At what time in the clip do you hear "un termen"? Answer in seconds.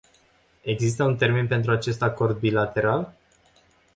1.03-1.47